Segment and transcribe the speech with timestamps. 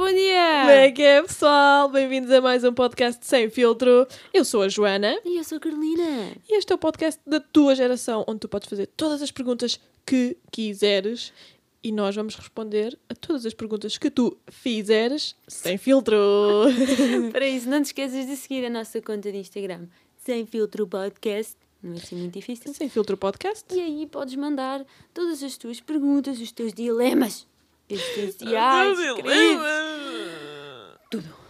[0.00, 0.60] bom dia!
[0.60, 1.86] Como é que é, pessoal?
[1.90, 4.06] Bem-vindos a mais um podcast sem filtro.
[4.32, 6.32] Eu sou a Joana E eu sou a Carolina.
[6.48, 9.78] e este é o podcast da tua geração, onde tu podes fazer todas as perguntas
[10.06, 11.34] que quiseres
[11.84, 16.16] e nós vamos responder a todas as perguntas que tu fizeres sem filtro.
[17.30, 21.58] Para isso, não te esqueças de seguir a nossa conta de Instagram, Sem Filtro Podcast.
[21.82, 22.72] Não é assim muito difícil.
[22.72, 23.64] sem filtro podcast.
[23.74, 24.82] E aí podes mandar
[25.12, 27.46] todas as tuas perguntas, os teus dilemas,
[27.90, 29.66] existenciais, queridos,
[31.10, 31.40] tudo.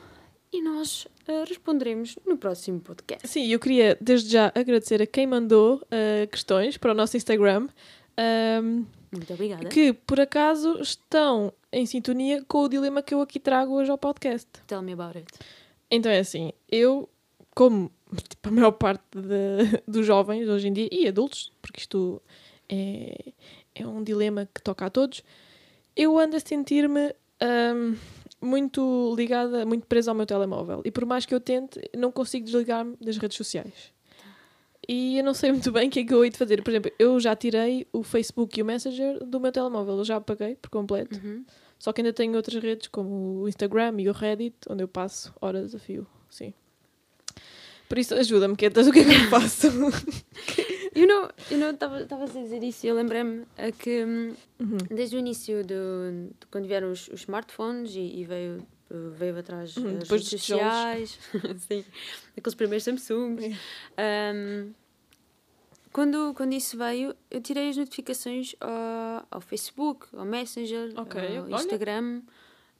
[0.52, 3.26] E nós ah, responderemos no próximo podcast.
[3.28, 7.68] Sim, eu queria desde já agradecer a quem mandou ah, questões para o nosso Instagram.
[8.16, 9.68] ahm, Muito obrigada.
[9.68, 13.98] que por acaso estão em sintonia com o dilema que eu aqui trago hoje ao
[13.98, 14.48] podcast.
[14.66, 15.28] Tell me about it.
[15.90, 17.08] Então é assim, eu,
[17.54, 17.90] como
[18.28, 22.20] tipo, a maior parte de- dos jovens hoje em dia, e adultos, porque isto
[22.68, 23.32] é,
[23.74, 25.22] é um dilema que toca a todos,
[26.00, 27.94] eu ando a sentir-me ahm,
[28.40, 30.80] muito ligada, muito presa ao meu telemóvel.
[30.82, 33.92] E por mais que eu tente, não consigo desligar-me das redes sociais.
[34.88, 36.62] E eu não sei muito bem o que é que eu hei de fazer.
[36.62, 39.98] Por exemplo, eu já tirei o Facebook e o Messenger do meu telemóvel.
[39.98, 41.20] Eu já apaguei por completo.
[41.22, 41.44] Uhum.
[41.78, 45.34] Só que ainda tenho outras redes, como o Instagram e o Reddit, onde eu passo
[45.40, 46.06] horas a fio.
[46.30, 46.54] Sim.
[47.88, 49.68] Por isso, ajuda-me, Quetas, o que é que eu faço?
[50.94, 54.76] Eu não eu não estava a dizer isso eu lembrei-me é que hum, Uhum.
[54.90, 59.76] desde o início do, de quando vieram os, os smartphones e, e veio, veio atrás
[59.76, 61.18] Uhum, as redes sociais,
[61.66, 61.84] sim,
[62.36, 63.56] aqueles primeiros Samsungs.
[63.98, 64.72] Hum,
[65.92, 71.44] quando, quando isso veio, eu tirei as notificações ao, ao Facebook, ao Messenger, Ok, ao
[71.44, 71.78] olha.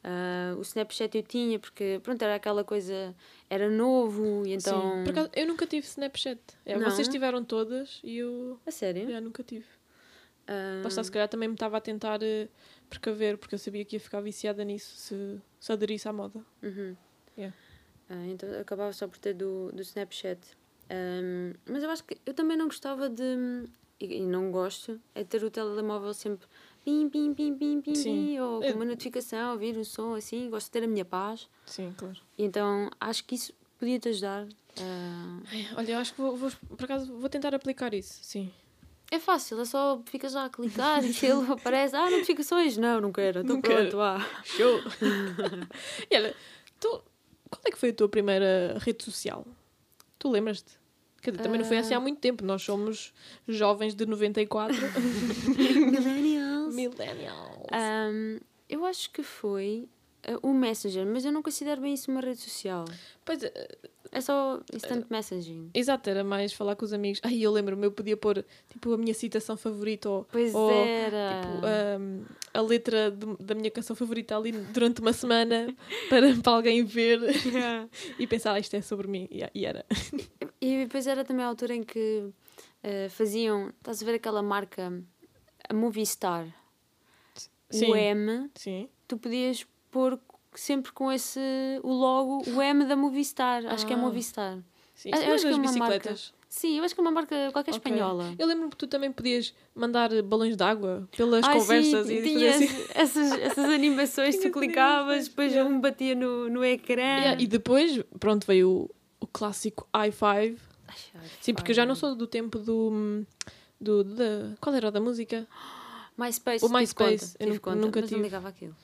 [0.02, 3.14] Ah, o Snapchat eu tinha porque pronto, era aquela coisa,
[3.48, 5.02] era novo e então.
[5.04, 5.10] Sim.
[5.10, 6.40] Acaso, eu nunca tive Snapchat.
[6.64, 9.10] É, vocês tiveram todas e eu A sério?
[9.10, 9.66] já nunca tive.
[10.46, 12.48] Ah, Lá está, se calhar também me estava a tentar eh,
[12.88, 16.44] precaver, porque eu sabia que ia ficar viciada nisso se, se aderisse à moda.
[16.62, 16.96] Uhum.
[17.36, 17.56] Yeah.
[18.08, 20.40] Ah, então eu acabava só por ter do, do Snapchat.
[20.88, 23.68] Ahm, mas eu acho que eu também não gostava de.
[24.00, 26.48] E, e não gosto, é ter o telemóvel sempre
[27.08, 30.48] pim, pim, pim, pim, pim, pim, ou com Eu- uma notificação, ouvir um som assim.
[30.50, 31.48] Gosto de ter a minha paz.
[31.66, 32.16] Sim, claro.
[32.38, 34.46] Então acho que isso podia te ajudar.
[34.80, 38.50] ah, Ai, Olha, eu acho que vou, vou- por acaso vou tentar aplicar isso, sim.
[39.10, 41.94] é fácil, é só ficas lá a clicar e aquilo aparece.
[41.96, 42.76] Ah, notificações?
[42.76, 44.00] Não, não quero, estou pronto, quero.
[44.00, 44.18] ah.
[44.44, 44.80] Show!
[46.10, 46.34] e olha,
[46.78, 46.88] tu,
[47.50, 49.46] qual é que foi a tua primeira rede social?
[50.18, 50.78] Tu lembras-te?
[51.22, 52.42] Quer dizer, também não foi assim há muito tempo.
[52.42, 53.12] Nós somos
[53.46, 54.74] jovens de 94.
[57.72, 58.38] Ahm,
[58.68, 59.88] eu acho que foi
[60.24, 62.84] ah, o Messenger, mas eu não considero bem isso uma rede social.
[63.24, 63.68] Pois, é,
[64.12, 65.70] É só instant messaging.
[65.72, 67.20] exato, era mais falar com os amigos.
[67.22, 71.40] Ai, eu lembro-me, eu podia pôr tipo a minha citação favorita ou, Pois ou, era.
[71.40, 75.72] tipo, ahm, a letra de- da minha canção favorita ali durante uma semana
[76.10, 77.20] para, para alguém ver
[78.18, 79.28] e pensar, ah, isto é sobre mim.
[79.30, 79.84] E, e era.
[80.62, 82.28] E depois era também a altura em que
[82.82, 84.92] ah, faziam, estás a ver aquela marca,
[85.68, 86.46] a Movistar,
[87.70, 87.90] Sim.
[87.90, 88.88] o M, Sim.
[89.06, 90.18] tu podias pôr
[90.54, 91.40] sempre com esse,
[91.82, 93.64] o logo, o M da Movistar.
[93.66, 93.98] Acho que é Ah.
[93.98, 94.58] Movistar.
[94.94, 95.88] Sim, Ah, eu acho que é uma marca.
[95.98, 96.34] bicicletas.
[96.48, 97.78] Sim, eu acho que é uma marca qualquer Ok.
[97.90, 98.34] espanhola.
[98.36, 102.22] Eu lembro-me que tu também podias mandar balões de água pelas Ai, conversas sim, e
[102.22, 102.84] tinha assim.
[102.92, 105.70] essas, essas animações, tu clicavas, depois yeah.
[105.72, 107.00] um batia no, no ecrã.
[107.00, 110.22] Yeah, E depois, pronto, veio o, o clássico i5.
[110.22, 113.24] Ai, ai, Sim, porque eu já não sou do tempo do.
[113.80, 115.46] do da, qual era o da música?
[116.24, 118.16] MySpace, O tive MySpace, conta, eu tive nunca mas tive.
[118.16, 118.76] não ligava aquilo.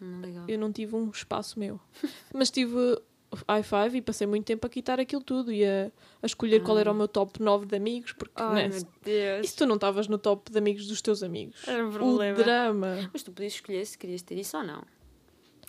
[0.00, 0.50] Não ligava.
[0.50, 1.80] Eu não tive um espaço meu.
[2.32, 3.02] Mas tive o
[3.48, 5.90] i5 e passei muito tempo a quitar aquilo tudo e a,
[6.22, 9.46] a escolher qual era o meu top 9 de amigos, porque Ai, né, meu Deus.
[9.46, 11.66] e se tu não estavas no top de amigos dos teus amigos?
[11.66, 12.36] Era um o problema.
[12.38, 13.10] drama.
[13.12, 14.78] Mas tu podias escolher se querias ter isso ou não.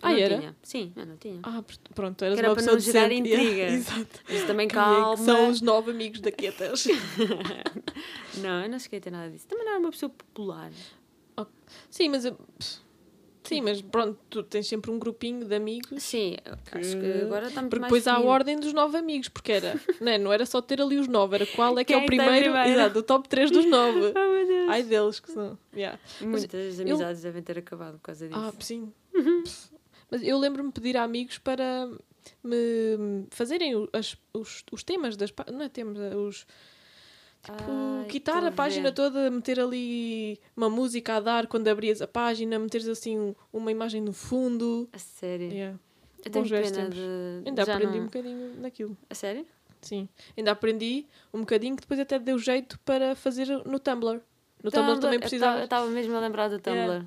[0.01, 0.37] Eu Ah, não era?
[0.37, 0.55] Tinha.
[0.63, 1.39] Sim, eu não tinha.
[1.43, 3.29] Ah, pr- pronto, eras Que era uma para não gerar decente.
[3.33, 3.63] intriga.
[3.71, 4.19] exato.
[4.29, 5.17] Mas também é que calma.
[5.17, 6.87] são os nove amigos da Quetas.
[8.37, 9.47] Não, eu não cheguei a ter nada disso.
[9.47, 10.71] Também não era uma pessoa popular.
[11.89, 12.25] Sim, mas.
[12.25, 12.37] eu-
[13.43, 16.03] Sim, mas pronto, tu tens sempre um grupinho de amigos.
[16.03, 19.51] Sim, eu acho que agora estamos Porque depois há a ordem dos nove amigos, porque
[19.53, 20.17] era, não, é?
[20.19, 22.23] não era só ter ali os nove, era qual é que é Quem o está
[22.31, 24.13] primeiro, exato, o top 3 dos nove.
[24.15, 24.69] Oh, meu Deus.
[24.69, 25.57] Ai deles que são.
[25.73, 25.97] Yeah.
[26.21, 28.39] Muitas amizades devem ter acabado por causa disso.
[28.39, 28.93] Ah, sim.
[29.15, 29.43] Uhum.
[30.11, 31.89] Mas eu lembro-me pedir a amigos para
[32.43, 36.45] me fazerem o- as- os, os temas das não é temas, é os
[37.41, 37.57] tipo,
[38.09, 42.87] quitar a página toda, meter ali uma música a dar quando abrias a página, meteres
[42.87, 44.89] assim um- uma imagem no fundo.
[44.93, 45.51] A sério.
[45.51, 45.79] Yeah.
[46.25, 46.99] Eu tenho Bons pena de.
[47.47, 48.01] Ainda já aprendi não...
[48.03, 48.97] um bocadinho naquilo.
[49.09, 49.45] A sério?
[49.81, 54.19] Sim, ainda aprendi um bocadinho que depois até deu jeito para fazer no Tumblr.
[54.61, 55.63] No Tumblr, também Eu precisava.
[55.63, 56.77] estava mesmo a lembrar do Tumblr.
[56.81, 57.05] Yeah.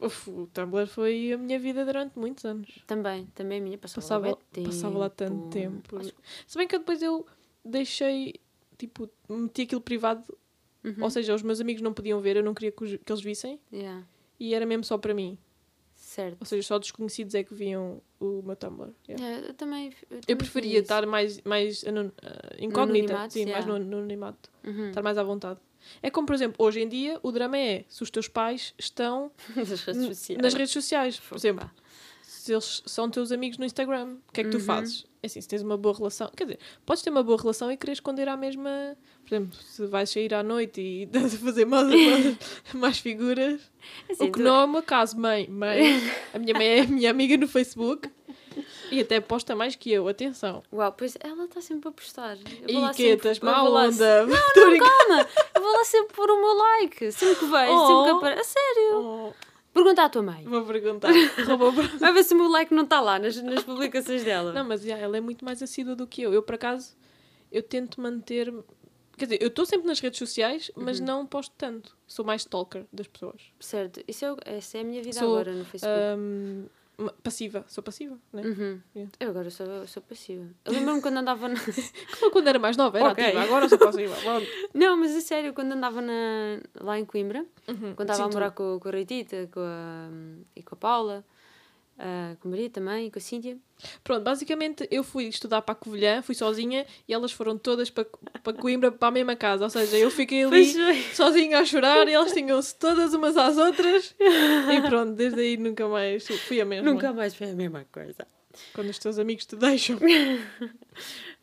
[0.00, 2.68] Uf, o Tumblr foi a minha vida durante muitos anos.
[2.86, 3.78] Também, também a minha.
[3.78, 5.96] Passava, Passava, lá, passava lá tanto tempo.
[5.98, 6.12] Acho-
[6.46, 7.26] Se bem que depois eu
[7.64, 8.34] deixei,
[8.78, 10.24] tipo, meti aquilo privado,
[10.84, 10.96] Uhum.
[11.02, 13.22] ou seja, os meus amigos não podiam ver, eu não queria que, os- que eles
[13.22, 14.04] vissem, Yeah,
[14.38, 15.38] e era mesmo só para mim.
[15.96, 16.36] Certo.
[16.40, 18.90] Ou seja, só desconhecidos é que viam o meu Tumblr.
[19.08, 19.24] yeah.
[19.24, 19.86] Yeah, eu também.
[20.10, 20.82] Eu, Eu também preferia fiz isso.
[20.82, 24.88] estar mais, mais ah, incógnita, sim, mais no, no anonimato, Uhum.
[24.88, 25.58] estar mais à vontade.
[26.02, 29.30] É como, por exemplo, hoje em dia, o drama é se os teus pais estão
[29.56, 30.42] Nas redes sociais.
[30.42, 31.18] nas redes sociais.
[31.20, 31.70] Por exemplo.
[32.44, 34.64] Se eles são teus amigos no Instagram, o que é que tu Uhum.
[34.64, 35.06] fazes?
[35.22, 37.76] É assim, se tens uma boa relação, quer dizer, podes ter uma boa relação e
[37.78, 38.94] querer esconder à mesma.
[39.26, 41.08] Por exemplo, se vais sair à noite e
[41.42, 42.36] fazer mais, mais,
[42.74, 43.60] mais figuras.
[44.10, 45.48] Assim, o que tu- não é o meu caso, mãe.
[45.48, 45.98] Mãe,
[46.34, 48.10] a minha mãe é a minha amiga no Facebook
[48.90, 50.62] e até posta mais que eu, atenção.
[50.70, 52.36] Uau, pois ela está sempre a postar.
[52.68, 54.24] Eu E que estás lá onda.
[54.28, 54.90] A brincar.
[54.90, 57.10] Calma, eu vou lá sempre pôr o meu like.
[57.12, 57.50] Sempre que vejo,
[57.86, 58.16] sempre que Oh.
[58.18, 58.40] aparece.
[58.40, 58.96] A sério.
[58.98, 59.32] Oh,
[59.74, 60.44] Pergunta à tua mãe.
[60.44, 61.12] vou perguntar.
[62.00, 64.52] Vai ver se o meu like não está lá nas, nas publicações dela.
[64.52, 66.32] Não, mas já, ela é muito mais assídua do que eu.
[66.32, 66.96] Eu, por acaso,
[67.50, 68.54] eu tento manter.
[69.18, 71.06] Quer dizer, eu estou sempre nas redes sociais, mas Uhum.
[71.06, 71.96] não posto tanto.
[72.06, 73.42] Sou mais stalker das pessoas.
[73.60, 76.00] Certo, isso é, essa é a minha vida Sou, agora no Facebook.
[76.00, 76.68] Ma-
[77.22, 77.64] passiva.
[77.68, 78.42] Sou passiva, né?
[78.42, 78.80] Uhum.
[78.94, 79.12] Yeah.
[79.20, 80.46] Eu agora sou, sou passiva.
[80.64, 81.56] Eu lembro-me quando andava na...
[82.20, 83.24] Como quando era mais nova, era Ok.
[83.24, 83.42] ativa.
[83.42, 84.14] Agora sou passiva.
[84.22, 84.46] Pronto.
[84.72, 86.60] Não, mas a sério, quando andava na...
[86.80, 87.94] lá em Coimbra, Uhum.
[87.94, 90.08] quando estava a morar com, com a Reitita com a...
[90.54, 91.24] e com a Paula,
[91.98, 93.56] ah, com a Maria também, e com a Cíntia.
[94.02, 98.06] Pronto, basicamente eu fui estudar para a Covilhã, fui sozinha e elas foram todas para,
[98.42, 99.64] para Coimbra, para a mesma casa.
[99.64, 100.64] Ou seja, eu fiquei ali
[101.14, 104.14] sozinha a chorar e elas tinham-se todas umas às outras.
[104.18, 106.90] E pronto, desde aí nunca mais fui a mesma.
[106.90, 108.26] Nunca mais foi a mesma coisa.
[108.72, 109.98] Quando os teus amigos te deixam.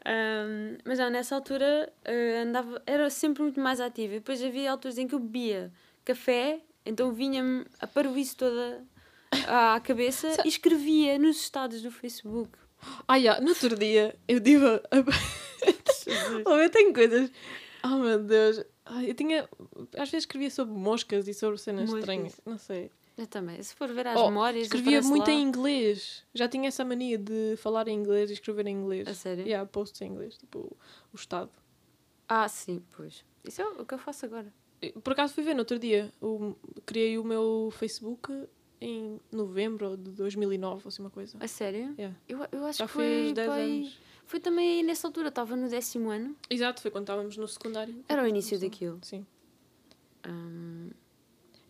[0.03, 4.15] Ahm, mas já nessa altura ah, andava, era sempre muito mais ativa.
[4.15, 5.71] E depois havia alturas em que eu bebia
[6.03, 8.83] café, então vinha-me a parvoíce toda
[9.47, 12.51] à cabeça e escrevia nos estados do Facebook.
[13.07, 14.75] Ah, já, no outro dia eu tive a.
[14.75, 14.81] a...
[16.45, 17.31] Oh, eu tenho coisas.
[17.83, 18.63] Oh meu Deus.
[18.85, 19.47] Ai, eu tinha.
[19.97, 21.99] Às vezes escrevia sobre moscas e sobre cenas Moscas.
[21.99, 22.41] estranhas.
[22.45, 22.91] Não sei.
[23.17, 23.61] Eu também.
[23.61, 25.33] Se for ver as Oh, memórias, Escrevia muito lá.
[25.33, 26.23] em inglês.
[26.33, 29.07] Já tinha essa mania de falar em inglês e escrever em inglês.
[29.07, 29.45] A sério?
[29.45, 30.37] Yeah, posts em inglês.
[30.37, 30.75] Tipo,
[31.13, 31.51] o Estado.
[32.27, 33.23] Ah, sim, pois.
[33.45, 34.51] Isso é o que eu faço agora.
[35.03, 36.11] Por acaso fui ver no outro dia.
[36.19, 36.55] O,
[36.85, 38.31] criei o meu Facebook
[38.81, 41.37] em novembro de 2009, ou assim uma coisa.
[41.39, 41.93] A sério?
[41.97, 42.17] Yeah.
[42.27, 43.27] Eu, eu acho Já que foi foi.
[43.27, 43.99] uns 10 pai, anos.
[44.25, 46.35] Foi também aí nessa altura, estava no décimo ano.
[46.49, 48.03] Exato, foi quando estávamos no secundário.
[48.09, 48.65] Era o início Sim.
[48.65, 48.99] daquilo.
[49.03, 49.25] Sim.
[50.23, 50.89] Ahm,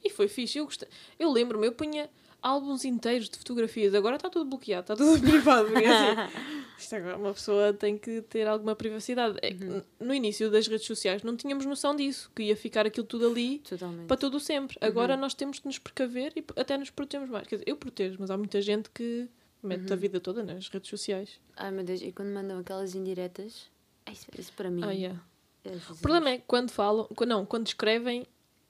[0.03, 0.57] E foi fixe.
[0.57, 0.87] Eu, gostei.
[1.19, 2.09] eu lembro-me, eu punha
[2.41, 3.93] álbuns inteiros de fotografias.
[3.93, 5.69] Agora está tudo bloqueado, está tudo privado.
[5.71, 6.31] porque assim,
[6.81, 9.37] isto agora uma pessoa tem que ter alguma privacidade.
[9.41, 9.81] É Uhum.
[9.99, 13.59] No início das redes sociais não tínhamos noção disso, que ia ficar aquilo tudo ali
[13.59, 14.07] totalmente.
[14.07, 14.77] para todo o sempre.
[14.81, 14.87] Uhum.
[14.87, 17.47] Agora nós temos que nos precaver e até nos protegemos mais.
[17.47, 19.27] Quer dizer, eu protejo, mas há muita gente que
[19.61, 19.93] mete Uhum.
[19.93, 21.39] a vida toda nas redes sociais.
[21.55, 23.69] Ai meu Deus, e quando mandam aquelas indiretas,
[24.11, 24.81] isso, isso para mim.
[24.83, 25.21] Ah, yeah.
[25.63, 25.71] é.
[25.91, 28.25] O problema é que quando falam, não, quando escrevem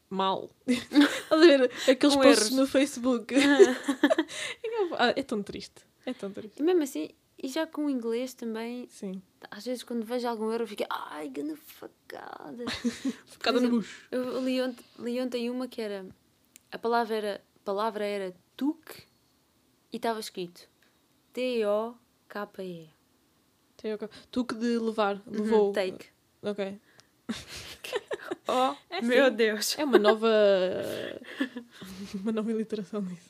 [0.09, 0.49] mal.
[1.31, 2.51] A ver aqueles posts erros.
[2.51, 3.33] no Facebook.
[4.97, 5.81] Ah, é tão triste.
[6.05, 6.59] É tão triste.
[6.59, 7.09] E mesmo assim,
[7.41, 9.21] e já com o inglês também, Sim.
[9.49, 12.63] às vezes quando vejo algum erro, eu fico, ai, grande facada.
[13.25, 14.05] Ficada no bucho.
[14.11, 16.05] Eu li ontem, li ontem uma que era,
[16.71, 19.03] a palavra era, a palavra era tuk
[19.91, 20.69] e estava escrito
[21.33, 22.89] T-O-K-E.
[23.77, 23.97] Tem o-
[24.29, 25.67] Tu que de levar, levou.
[25.67, 26.07] Uhum, take.
[26.43, 26.79] Ok.
[28.47, 29.35] Oh, É meu sim.
[29.35, 29.75] Deus.
[29.79, 30.27] É uma nova.
[32.15, 33.29] uma nova iliteração disso.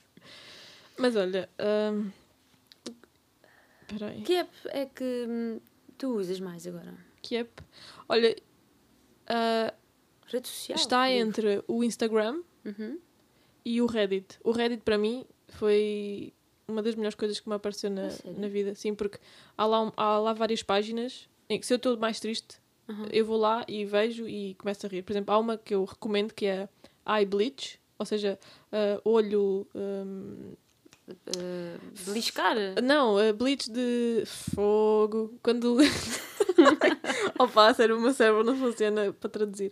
[0.97, 1.49] Mas olha.
[1.93, 2.09] hum,
[3.91, 4.21] Espera aí.
[4.21, 5.59] Que app é que hum,
[5.97, 6.93] tu usas mais agora?
[7.21, 7.63] Que app?
[8.09, 8.35] Olha.
[9.27, 9.73] ah,
[10.27, 10.77] Rede social?
[10.77, 11.19] está digo.
[11.19, 12.99] entre o Instagram Uhum.
[13.65, 14.39] e o Reddit.
[14.43, 16.33] O Reddit para mim foi
[16.67, 18.39] uma das melhores coisas que me apareceu na, A sério?
[18.39, 18.75] na vida.
[18.75, 19.17] Sim, porque
[19.57, 22.61] há lá, um- há lá várias páginas em que se eu estou mais triste,
[23.11, 25.01] eu vou lá e vejo e começo a rir.
[25.01, 26.67] Por exemplo, há uma que eu recomendo que é
[27.07, 28.37] Eye Bleach, ou seja,
[28.71, 29.67] ah, olho.
[29.75, 30.53] hum,
[31.11, 32.55] Uh, beliscar?
[32.83, 35.33] não, ah, bleach de fogo.
[35.43, 35.77] Quando.
[37.39, 39.71] Opa, sério, o meu cérebro não funciona para traduzir.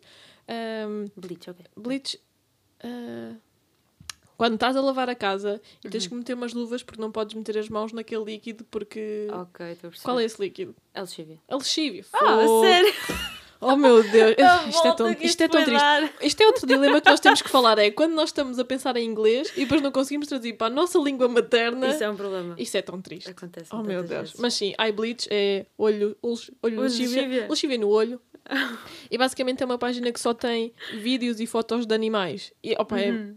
[0.88, 1.66] Hum, Bleach, ok.
[1.76, 2.20] Bleach.
[2.84, 3.36] ah,
[4.38, 6.10] quando estás a lavar a casa e tens Uhum.
[6.10, 9.28] que meter umas luvas porque não podes meter as mãos naquele líquido porque.
[9.32, 10.04] Ok, estou a perceber.
[10.06, 10.76] Qual é esse líquido?
[10.94, 11.02] é?
[11.02, 11.40] Lexívia.
[11.48, 12.06] É lexívio.
[12.14, 12.62] Ah, Fogo.
[12.62, 12.94] sério?
[13.62, 15.82] Oh meu Deus, A isto é tão, isto é tão triste.
[15.82, 16.14] dar.
[16.22, 18.96] Isto é outro dilema que nós temos que falar: é quando nós estamos a pensar
[18.96, 21.88] em inglês e depois não conseguimos traduzir para a nossa língua materna.
[21.90, 22.56] Isso é um problema.
[22.58, 23.30] Isto é tão triste.
[23.30, 24.10] Acontece Oh meu Deus.
[24.30, 24.36] vezes.
[24.40, 28.22] Mas sim, eye bleach é olho, olho, olho lexívia, no olho.
[29.12, 32.54] e basicamente é uma página que só tem vídeos e fotos de animais.
[32.64, 33.36] E opa, é, Uhum.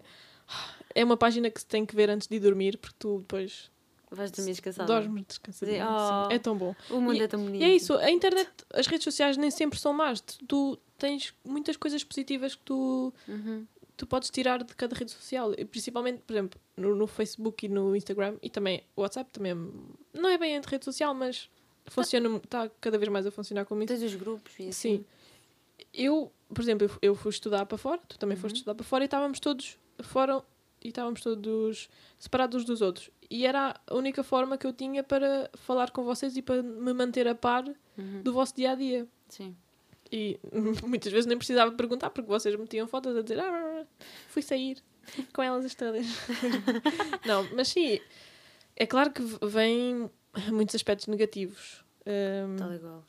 [0.94, 3.70] É uma página que se tem que ver antes de dormir, porque tu depois
[4.14, 4.86] Vais dormir descansada.
[4.86, 5.78] dormes descansadinho.
[5.78, 5.88] Sim.
[5.88, 6.26] sim.
[6.28, 6.32] Oh.
[6.32, 6.74] É tão bom.
[6.90, 7.62] O mundo E- é tão bonito.
[7.62, 10.20] E é isso, a internet, as redes sociais nem sempre são más.
[10.20, 13.66] Tu, tens muitas coisas positivas que tu, Uhum.
[13.96, 15.52] tu podes tirar de cada rede social.
[15.70, 20.18] Principalmente, por exemplo, no, no Facebook e no Instagram e também o WhatsApp também é-
[20.20, 21.48] não é bem entre rede social, mas
[21.86, 23.94] funciona, está cada vez mais a funcionar como isso.
[23.94, 24.72] Tens os grupos e assim.
[24.72, 25.04] Sim.
[25.94, 28.58] Eu, por exemplo, eu eu fui estudar para fora, tu também foste Uhum.
[28.58, 30.42] estudar para fora e estávamos todos fora
[30.84, 33.10] e estávamos todos separados uns dos outros.
[33.30, 36.92] E era a única forma que eu tinha para falar com vocês e para me
[36.92, 37.64] manter a par
[37.98, 38.22] Uhum.
[38.22, 39.06] do vosso dia a dia.
[39.28, 39.54] Sim.
[40.10, 40.38] E
[40.86, 43.84] muitas vezes nem precisava perguntar porque vocês metiam fotos a dizer ah,
[44.28, 44.78] fui sair
[45.34, 46.06] com elas as todas.
[47.26, 48.00] Não, mas sim,
[48.76, 50.10] é claro que v- vem
[50.50, 51.84] muitos aspectos negativos.
[52.06, 53.04] Ahm, Está legal.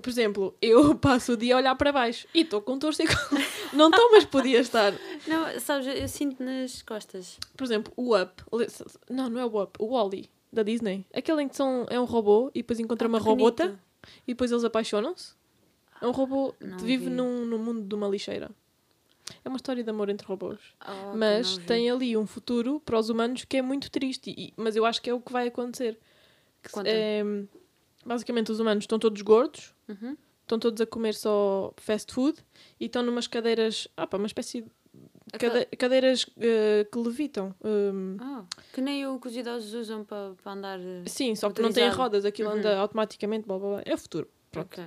[0.00, 3.42] Por exemplo, eu passo o dia a olhar para baixo e estou com torcicolo.
[3.72, 4.92] Não estou, mas podia estar.
[5.26, 7.38] Não, sabes, eu sinto nas costas.
[7.56, 8.42] Por exemplo, o Up.
[9.08, 11.04] Não, não é o Up, o Wally da Disney.
[11.14, 13.78] Aquele em que são, é um robô e depois encontra uma robota
[14.26, 15.34] e depois eles apaixonam-se.
[16.00, 17.10] É um robô Não que vive vi.
[17.10, 18.50] num, num mundo de uma lixeira.
[19.44, 20.60] É uma história de amor entre robôs.
[20.86, 24.32] Oh, mas tem ali um futuro para os humanos que é muito triste.
[24.36, 25.98] E, mas eu acho que é o que vai acontecer.
[26.62, 27.24] Que é,
[28.06, 30.16] basicamente, os humanos estão todos gordos, Uhum.
[30.42, 32.38] estão todos a comer só fast food
[32.80, 33.88] e estão numas cadeiras.
[33.96, 37.54] Ah, pá, uma espécie de cade- cadeiras eh, que levitam.
[37.64, 40.78] Hum, Ah, que nem o que os idosos usam para, para andar.
[40.80, 42.56] eh, sim, só que não têm rodas, aquilo Uhum.
[42.58, 43.82] anda automaticamente, blá blá blá.
[43.84, 44.28] É o futuro.
[44.52, 44.72] Pronto.
[44.80, 44.84] Ok.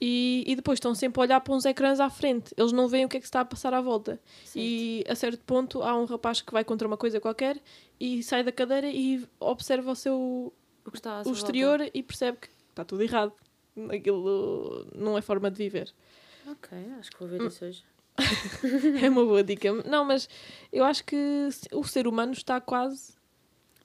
[0.00, 2.52] E, e depois estão sempre a olhar para uns ecrãs à frente.
[2.56, 4.18] Eles não veem o que é que se está a passar à volta.
[4.42, 4.56] Certo.
[4.58, 7.62] E a certo ponto há um rapaz que vai contra uma coisa qualquer
[8.00, 10.52] e sai da cadeira e observa o seu
[10.84, 13.32] O o exterior e percebe que está tudo errado.
[13.90, 15.92] Aquilo não é forma de viver.
[16.46, 17.46] Ok, acho que vou ver Hum.
[17.46, 17.84] isso hoje.
[19.02, 19.72] É uma boa dica.
[19.88, 20.28] Não, mas
[20.72, 23.14] eu acho que o ser humano está quase.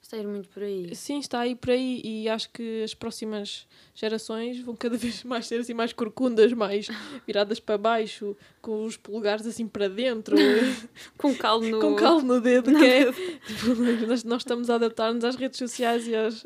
[0.01, 0.96] Está a ir muito por aí.
[0.96, 5.48] Sim, está aí por aí e acho que as próximas gerações vão cada vez mais
[5.48, 6.88] ser assim mais corcundas, mais
[7.25, 10.36] viradas para baixo, com os polegares assim para dentro,
[11.17, 11.79] Com calo no.
[11.82, 13.75] com calo no dedo, que é tipo,
[14.08, 16.46] nós, nós estamos a adaptar-nos às redes sociais e aos,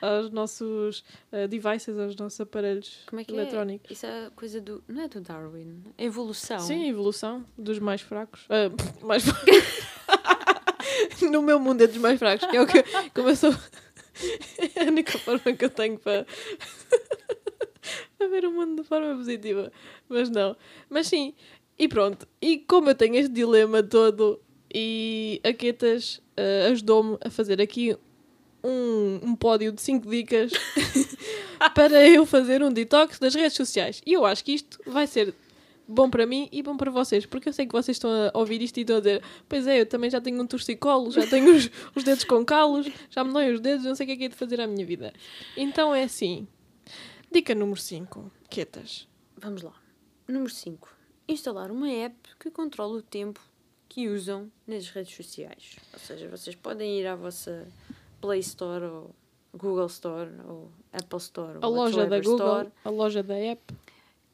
[0.00, 3.90] aos nossos eh, devices, aos nossos aparelhos Como é que eletrónicos.
[3.90, 3.92] é?
[3.92, 4.82] Isso é coisa do.
[4.88, 5.82] Não é do Darwin?
[5.96, 6.58] É evolução.
[6.60, 8.46] Sim, evolução dos mais fracos.
[8.48, 8.70] Ah,
[9.04, 9.24] mais
[11.30, 12.48] no meu mundo é dos mais fracos.
[12.48, 12.82] que É o que
[13.14, 13.54] como eu sou
[14.74, 16.26] é a única forma que eu tenho para
[18.18, 19.70] para ver o mundo de forma positiva.
[20.08, 20.56] Mas não.
[20.88, 21.34] Mas sim,
[21.78, 22.26] e pronto.
[22.40, 24.40] E como eu tenho este dilema todo
[24.72, 27.96] e a Quetas ah, ajudou-me a fazer aqui
[28.66, 30.52] um, um pódio de 5 dicas
[31.74, 34.02] para eu fazer um detox das redes sociais.
[34.04, 35.34] E eu acho que isto vai ser
[35.86, 38.60] bom para mim e bom para vocês, porque eu sei que vocês estão a ouvir
[38.60, 41.54] isto e estão a dizer: Pois é, eu também já tenho um torcicolo, já tenho
[41.54, 44.16] os, os dedos com calos, já me doem os dedos, não sei o que é
[44.16, 45.12] que é de fazer à minha vida.
[45.56, 46.46] Então é assim.
[47.30, 49.08] Dica número 5, quietas.
[49.36, 49.74] Vamos lá.
[50.28, 50.88] Número 5.
[51.28, 53.40] Instalar uma app que controla o tempo
[53.88, 55.76] que usam nas redes sociais.
[55.92, 57.66] Ou seja, vocês podem ir à vossa
[58.26, 59.14] Play Store ou
[59.56, 63.74] Google Store ou Apple Store A ou loja da Google, Store a loja da app.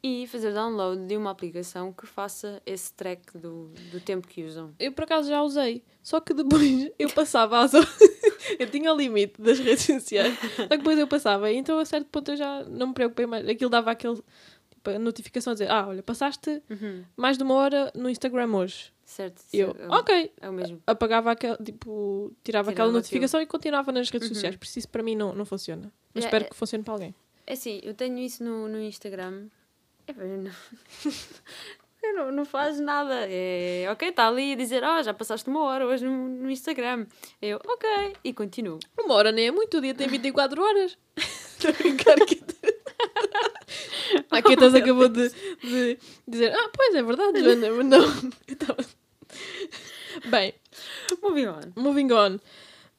[0.01, 4.73] e fazer download de uma aplicação que faça esse track do, do tempo que usam.
[4.79, 7.87] Eu por acaso já usei, só que depois eu passava às horas.
[8.59, 12.07] eu tinha o limite das redes sociais, só que depois eu passava, então a certo
[12.07, 13.47] ponto eu já não me preocupei mais.
[13.47, 14.15] Aquilo dava aquele
[14.71, 17.03] tipo, a notificação a dizer: Ah, olha, passaste Uhum.
[17.15, 18.91] mais de uma hora no Instagram hoje.
[19.05, 19.41] Certo?
[19.53, 20.81] Eu, é, ok, é o mesmo.
[20.87, 24.33] apagava aquela, tipo, tirava aquela Tirava notificação e continuava nas redes Uhum.
[24.35, 24.55] sociais.
[24.55, 25.91] Por isso, isso para mim não, não funciona.
[26.13, 27.15] Mas É, espero é- que funcione para alguém.
[27.45, 29.47] É assim, eu tenho isso no, no Instagram.
[30.07, 30.51] É, não,
[32.03, 33.27] eu não, não faz nada.
[33.29, 37.05] É, ok, está ali a dizer, ah, já passaste uma hora hoje no, no Instagram.
[37.41, 38.79] Eu, ok, e continuo.
[38.97, 40.97] Uma hora nem é muito, o dia tem 24 horas.
[41.69, 42.13] Estou
[44.37, 45.29] a Quetas acabou de,
[45.63, 48.01] de dizer: Ah, pois é verdade, Joana, mas não.
[48.57, 48.85] Tava-
[50.29, 50.53] Bem,
[51.21, 51.61] Moving on.
[51.75, 52.39] moving on.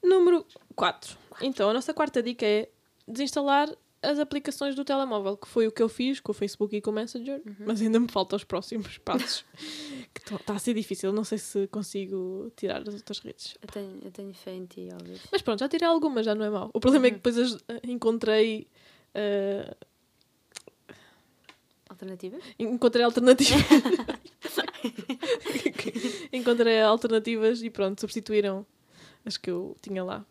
[0.02, 0.44] Número
[0.74, 1.16] 4.
[1.42, 2.68] Então, a nossa quarta dica é
[3.06, 3.68] desinstalar
[4.10, 6.90] as aplicações do telemóvel, que foi o que eu fiz com o Facebook e com
[6.90, 9.44] o Messenger, mas ainda me faltam os próximos passos.
[10.14, 13.56] que está a ser difícil, não sei se consigo tirar as outras redes.
[13.62, 15.20] Eu tenho, eu tenho fé em ti, Alves.
[15.32, 16.70] Mas pronto, já tirei algumas, já não é mau.
[16.72, 18.66] O problema é que depois as- encontrei.
[19.14, 19.74] eh,
[21.88, 22.42] Alternativas?
[22.58, 23.62] encontrei alternativas.
[26.32, 28.66] encontrei alternativas e pronto, substituíram
[29.24, 30.24] as que eu tinha lá.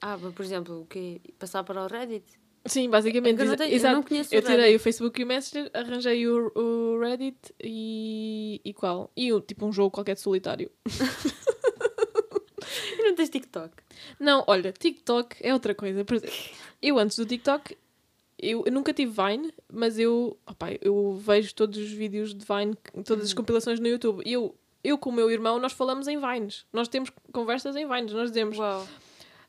[0.00, 1.20] Ah, mas, por exemplo, o quê?
[1.38, 2.24] Passar para o Reddit?
[2.68, 3.40] Sim, basicamente.
[3.40, 6.26] É eu não tenho- eu não conheço Eu tirei o Facebook e o Messenger, arranjei
[6.28, 9.10] o, o Reddit e, e qual?
[9.16, 10.70] E o, tipo um jogo qualquer de solitário.
[13.16, 13.72] tens TikTok?
[14.18, 16.04] Não, olha, TikTok é outra coisa.
[16.04, 16.34] Por exemplo,
[16.80, 17.76] eu antes do TikTok,
[18.38, 22.76] eu, eu nunca tive Vine, mas eu, opa, eu vejo todos os vídeos de Vine,
[23.04, 24.22] todas as compilações no YouTube.
[24.24, 26.64] E eu, eu com o meu irmão, nós falamos em Vines.
[26.72, 28.12] Nós temos conversas em Vines.
[28.12, 28.56] Nós dizemos...
[28.56, 28.86] Uau.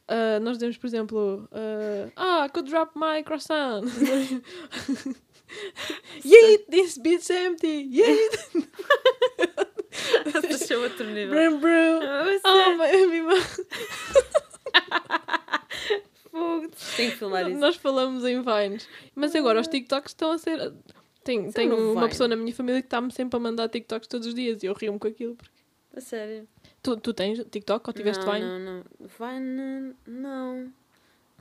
[0.09, 3.85] Uh, nós dizemos, por exemplo, uh, ah, I could drop my croissant.
[6.25, 7.87] Yeet, this bit's empty.
[7.91, 8.39] Yeet.
[10.41, 11.29] Deixa outro nível.
[11.29, 11.99] Brum, brum.
[12.43, 13.35] Oh, my, minha irmã.
[16.31, 16.69] Fogo.
[16.95, 17.59] Tem que filmar isso.
[17.59, 18.87] Nós falamos em Vines.
[19.15, 20.73] Mas agora os TikToks estão a ser.
[21.23, 22.09] Tem, tem um uma Vine.
[22.09, 24.73] pessoa na minha família que está-me sempre a mandar TikToks todos os dias e eu
[24.73, 25.35] rio-me com aquilo.
[25.35, 25.51] porque-
[25.95, 26.47] A sério.
[26.81, 28.45] Tu, tu tens TikTok ou tiveste não, Vine?
[28.45, 28.83] Não, não.
[28.99, 30.73] Vine, não.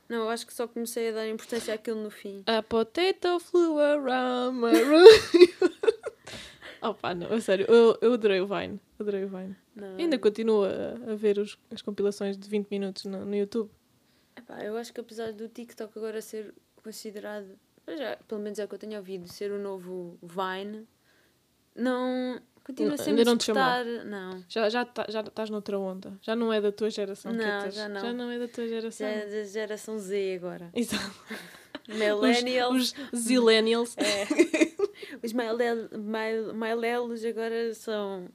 [0.08, 2.42] Não, eu acho que só comecei a dar importância àquilo no fim.
[2.46, 5.68] A potato flew around my room.
[6.80, 8.80] Opa, não, a sério, eu, eu adorei o Vine.
[8.98, 9.56] Adorei o Vine.
[9.74, 9.96] Não.
[9.96, 13.70] Ainda continuo a, a ver os- as compilações de 20 minutos no, no YouTube.
[14.36, 18.68] Epá, eu acho que apesar do TikTok agora ser considerado, já, pelo menos é o
[18.68, 20.86] que eu tenho ouvido, ser o novo Vine,
[21.74, 22.40] não.
[22.68, 23.84] Continua Não, sempre a não despertar.
[24.04, 24.44] Não.
[24.46, 26.12] Já, já, tá- já estás noutra onda.
[26.20, 27.32] Já não é da tua geração.
[27.32, 28.00] Não, quer dizer, já não.
[28.02, 29.06] Já não é da tua geração.
[29.06, 30.70] Já é da geração Z agora.
[30.74, 31.24] Exato.
[31.88, 32.92] Millennials.
[32.92, 33.96] Os, os Zillennials.
[33.96, 34.26] É.
[35.24, 38.28] Os milelos agora são.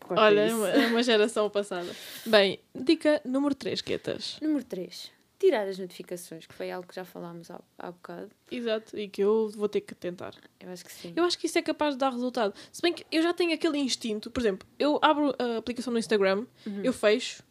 [0.00, 1.90] Corta Olha, é uma, é uma geração passada.
[2.24, 4.38] Bem, dica número 3, Quetas.
[4.40, 5.12] Número 3.
[5.38, 8.30] Tirar as notificações, que foi algo que já falámos há, há bocado.
[8.50, 10.34] Exato, e que eu vou ter que tentar.
[10.58, 11.12] Eu acho que sim.
[11.14, 12.52] Eu acho que isso é capaz de dar resultado.
[12.72, 15.98] Se bem que eu já tenho aquele instinto, por exemplo, eu abro a aplicação no
[15.98, 16.82] Instagram, Uhum.
[16.82, 17.42] eu fecho,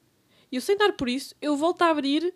[0.51, 2.33] e eu sem dar por isso, eu volto a abrir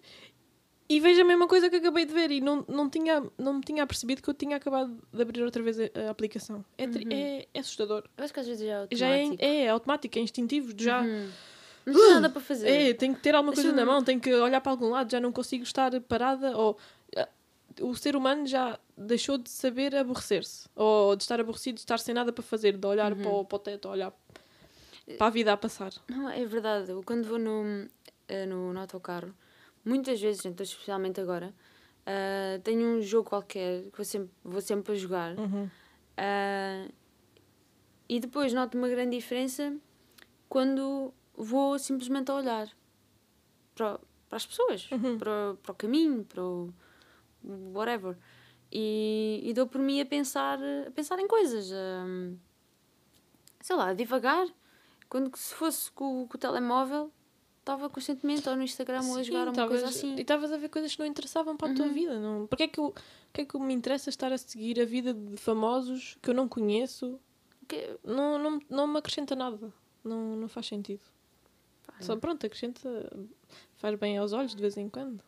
[0.87, 3.61] e vejo a mesma coisa que acabei de ver e não, não, tinha, não me
[3.61, 6.63] tinha apercebido que eu tinha acabado de abrir outra vez a, a aplicação.
[6.77, 6.91] É, Uhum.
[7.11, 8.03] é, é assustador.
[8.17, 8.97] Eu acho que às vezes já é automático.
[9.41, 11.01] Já é, é automático, é instintivo, já.
[11.01, 11.29] Uhum.
[11.85, 12.69] Não tem nada para fazer.
[12.69, 15.19] É, tenho que ter alguma coisa na mão, tenho que olhar para algum lado, já
[15.19, 16.77] não consigo estar parada ou
[17.17, 17.27] ah,
[17.79, 22.13] o ser humano já deixou de saber aborrecer-se ou de estar aborrecido, de estar sem
[22.13, 23.21] nada para fazer, de olhar Uhum.
[23.21, 24.13] para, o, para o teto, olhar
[25.17, 25.91] para a vida a passar.
[26.07, 26.91] Não, é verdade.
[26.91, 27.87] Eu, quando vou no,
[28.27, 29.33] eh, no, no autocarro,
[29.83, 31.53] muitas vezes, então, especialmente agora,
[32.05, 35.37] ah, tenho um jogo qualquer que vou sempre, vou sempre a jogar.
[35.39, 35.69] Uhum.
[36.17, 36.85] ah,
[38.07, 39.73] e depois noto uma grande diferença
[40.49, 42.69] quando vou simplesmente a olhar
[43.75, 45.17] para, para as pessoas, Uhum.
[45.17, 46.73] para, para o caminho, para o
[47.73, 48.17] whatever.
[48.71, 51.71] E, e dou por mim a pensar, a pensar em coisas.
[51.73, 52.33] ah,
[53.61, 54.47] sei lá, devagar.
[55.09, 57.11] Quando que se fosse com, com o telemóvel,
[57.59, 60.15] estava constantemente ou no Instagram ou a jogar uma coisa assim.
[60.15, 61.93] E estavas a ver coisas que não interessavam para a tua Uhum.
[61.93, 62.17] vida.
[62.19, 62.47] Não?
[62.47, 62.93] Porque é que, eu,
[63.27, 66.47] porque é que me interessa estar a seguir a vida de famosos que eu não
[66.47, 67.19] conheço?
[67.67, 69.71] Que- Não, não, não me acrescenta nada.
[70.03, 71.01] Não, não faz sentido.
[72.01, 72.89] Só pronto, acrescenta.
[73.77, 75.23] Faz bem aos olhos de vez em quando.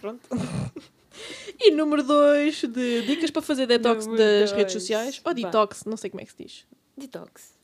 [0.00, 0.28] Pronto.
[1.60, 4.52] e número 2 de dicas para fazer detox Número das dois.
[4.52, 5.20] redes sociais.
[5.24, 6.66] Ou detox, não sei como é que se diz.
[6.96, 7.58] Detox.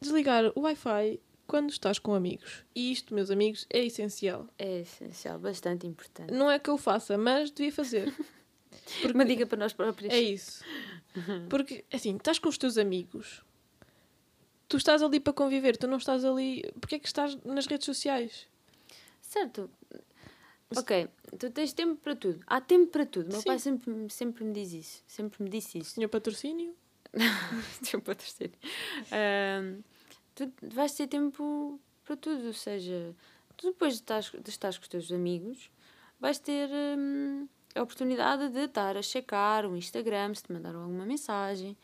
[0.00, 2.64] Desligar o Wi-Fi quando estás com amigos.
[2.74, 4.48] E isto, meus amigos, é essencial.
[4.58, 6.32] É essencial, bastante importante.
[6.32, 8.12] Não é que eu faça, mas devia fazer.
[9.00, 10.12] Porque Uma dica para nós próprios.
[10.12, 10.64] É isso.
[11.48, 13.44] Porque, assim, estás com os teus amigos.
[14.72, 16.62] Tu estás ali para conviver, tu não estás ali.
[16.80, 18.48] Porquê é que estás nas redes sociais?
[19.20, 19.70] Certo.
[20.74, 22.42] Ok, tu tens tempo para tudo.
[22.46, 23.28] Há tempo para tudo.
[23.28, 23.48] Meu Sim.
[23.48, 25.04] pai sempre, sempre me diz isso.
[25.06, 25.90] Sempre me disse isso.
[25.90, 26.74] Senhor patrocínio?
[27.92, 28.54] Eu patrocínio.
[29.10, 29.82] Ahm,
[30.34, 33.14] tu vais ter tempo para tudo, ou seja,
[33.58, 35.70] tu depois de estás, de estás com os teus amigos,
[36.18, 41.04] vais ter hum, a oportunidade de estar a checar o Instagram, se te mandaram alguma
[41.04, 41.76] mensagem.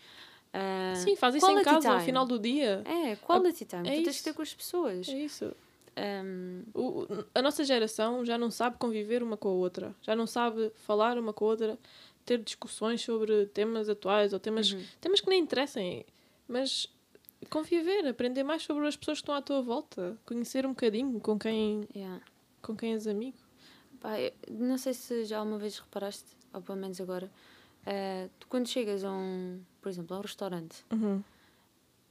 [0.52, 2.06] Ah, Sim, faz isso em casa ao time.
[2.06, 2.82] final do dia.
[2.86, 3.88] É, quality time.
[3.88, 4.18] é tu tens isso.
[4.18, 5.08] que ter com as pessoas.
[5.08, 5.52] É isso.
[5.96, 9.94] Ahm, O- a nossa geração já não sabe conviver uma com a outra.
[10.02, 11.78] Já não sabe falar uma com a outra,
[12.24, 14.82] ter discussões sobre temas atuais ou temas, Uhum.
[15.00, 16.04] temas que nem interessem.
[16.46, 16.86] Mas
[17.50, 20.16] conviver, aprender mais sobre as pessoas que estão à tua volta.
[20.24, 22.20] Conhecer um bocadinho com quem, yeah.
[22.62, 23.36] com quem és amigo.
[24.00, 24.12] Pá,
[24.50, 27.30] não sei se já alguma vez reparaste, ou pelo menos agora,
[27.86, 31.22] ah, tu quando chegas a um, por exemplo, a um restaurante, Uhum.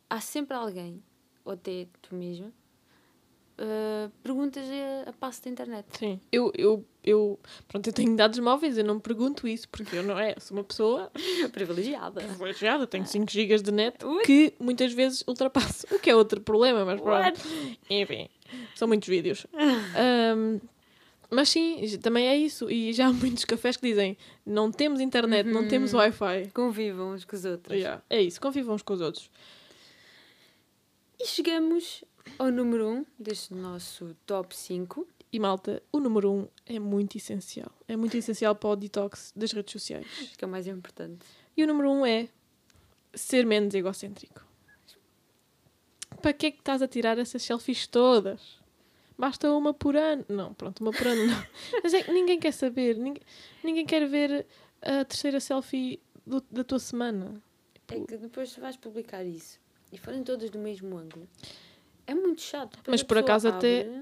[0.09, 1.03] há sempre alguém,
[1.45, 4.65] ou até tu mesmo, uh, perguntas
[5.05, 5.85] a, a passo da internet.
[5.97, 6.19] Sim.
[6.31, 10.17] Eu, eu, eu, pronto, eu tenho dados móveis, eu não pergunto isso, porque eu não
[10.17, 11.11] é, sou uma pessoa
[11.53, 12.21] Privilegiada.
[12.21, 16.83] privilegiada, tenho 5 GB de net, que muitas vezes ultrapasso, o que é outro problema,
[16.83, 17.39] mas pronto.
[17.89, 18.27] Enfim,
[18.73, 19.45] são muitos vídeos.
[19.95, 20.59] Ahm,
[21.29, 22.69] mas sim, também é isso.
[22.69, 25.99] E já há muitos cafés que dizem não temos internet, não temos Uhum.
[25.99, 26.51] Wi-Fi.
[26.53, 27.75] Convivam uns com os outros.
[27.77, 29.29] Yeah, é isso, convivam uns com os outros.
[31.19, 32.03] E chegamos
[32.37, 35.07] ao número 1 um deste nosso top 5.
[35.31, 37.71] E malta, o número 1 um é muito essencial.
[37.87, 40.05] É muito essencial para o detox das redes sociais.
[40.21, 41.25] Acho que é o mais importante.
[41.55, 42.29] E o número 1 um é
[43.13, 44.45] ser menos egocêntrico.
[46.21, 48.57] Para que é que estás a tirar essas selfies todas?
[49.17, 50.23] Basta uma por ano.
[50.29, 51.43] Não, pronto, uma por ano não.
[51.83, 52.97] Mas é que ninguém quer saber.
[52.97, 53.23] Ninguém,
[53.63, 54.45] ninguém quer ver
[54.81, 57.41] a terceira selfie do, da tua semana.
[57.87, 59.59] É que depois vais publicar isso
[59.91, 61.27] e forem todas do mesmo ângulo.
[62.05, 62.79] É muito chato.
[62.87, 63.81] Mas por acaso abre...
[63.81, 64.01] até.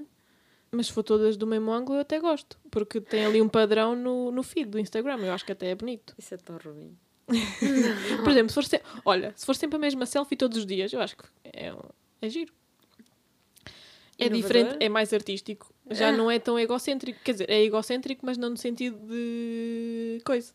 [0.70, 2.58] Mas se for todas do mesmo ângulo, eu até gosto.
[2.70, 5.18] Porque tem ali um padrão no, no feed do Instagram.
[5.18, 6.14] Eu acho que até é bonito.
[6.18, 6.96] Isso é tão ruim.
[8.22, 8.80] por exemplo, se for se...
[9.04, 11.72] olha, se for sempre a mesma selfie todos os dias, eu acho que é,
[12.20, 12.52] é giro.
[14.18, 14.42] É Inovador?
[14.42, 15.72] diferente, é mais artístico.
[15.90, 17.20] Já não é tão egocêntrico.
[17.22, 20.52] Quer dizer, é egocêntrico, mas não no sentido de coisa.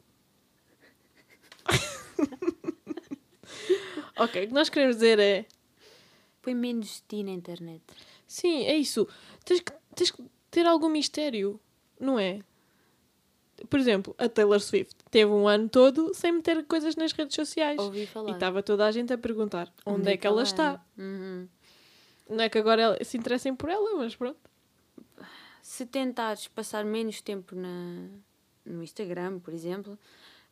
[4.17, 5.45] ok, o que nós queremos dizer é.
[6.41, 7.84] Põe menos de ti na internet.
[8.28, 9.08] Sim, é isso.
[9.45, 11.60] Tens que, tens que ter algum mistério,
[12.00, 12.39] não é?
[13.69, 17.80] Por exemplo, a Taylor Swift teve um ano todo sem meter coisas nas redes sociais.
[17.80, 18.32] Ouvi falar.
[18.32, 20.84] E estava toda a gente a perguntar onde, onde é que ela, ela está.
[20.97, 21.47] Uhum.
[22.31, 24.39] Não é que agora se interessem por ela, mas pronto.
[25.61, 28.07] Se tentares passar menos tempo na,
[28.65, 29.99] no Instagram, por exemplo,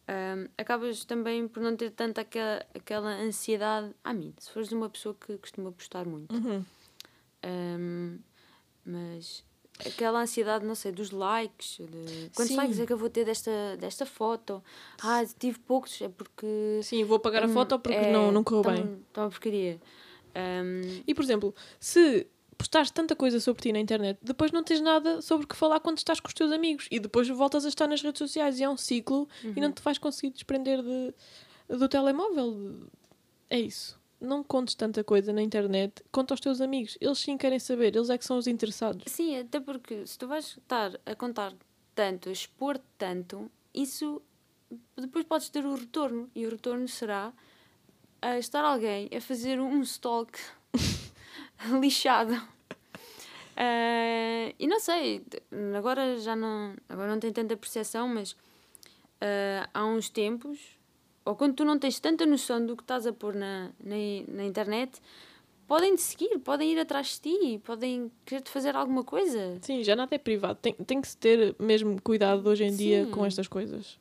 [0.09, 3.93] um, acabas também por não ter tanta aquela, aquela ansiedade.
[4.03, 6.35] A mim, se fores uma pessoa que costuma postar muito.
[6.35, 6.65] Uhum.
[7.45, 8.19] Um,
[8.85, 9.45] mas
[9.79, 12.57] aquela ansiedade, não sei, dos likes, de quantos Sim.
[12.57, 14.61] likes é que eu vou ter desta, desta foto?
[15.01, 16.81] Ah, tive poucos, é porque.
[16.83, 18.99] Sim, vou pagar a hum, foto porque é, não, não correu bem.
[19.07, 19.79] Está uma porcaria.
[20.35, 21.01] Um...
[21.07, 22.27] E por exemplo, se
[22.59, 25.79] postares tanta coisa sobre ti na internet, depois não tens nada sobre o que falar
[25.79, 28.63] quando estás com os teus amigos e depois voltas a estar nas redes sociais e
[28.63, 29.53] é um ciclo uhum.
[29.55, 31.13] e não te vais conseguir desprender de,
[31.69, 32.75] do telemóvel.
[33.49, 33.97] É isso.
[34.19, 36.97] Não contes tanta coisa na internet, conta aos teus amigos.
[36.99, 39.05] Eles sim querem saber, eles é que são os interessados.
[39.07, 41.53] Sim, até porque se tu vais estar a contar
[41.95, 44.21] tanto, a expor tanto, isso
[44.97, 47.33] depois podes ter o retorno e o retorno será
[48.21, 50.37] a estar alguém a fazer um stalk
[51.79, 52.33] lixado.
[52.33, 55.23] Uh, e não sei,
[55.77, 60.59] agora já não, agora não tenho tanta percepção, mas uh, há uns tempos,
[61.25, 63.95] ou quando tu não tens tanta noção do que estás a pôr na, na,
[64.29, 65.01] na internet,
[65.67, 69.57] podem te seguir, podem ir atrás de ti, podem querer-te fazer alguma coisa.
[69.61, 70.57] Sim, já nada é privado.
[70.61, 72.77] Tem, tem que se ter mesmo cuidado hoje em Sim.
[72.77, 73.99] dia com estas coisas.